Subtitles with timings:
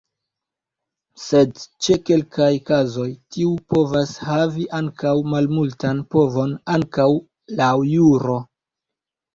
[1.23, 7.11] Sed ĉe kelkaj kazoj tiu povas havi ankaŭ malmultan povon ankaŭ
[7.63, 8.43] laŭ juro.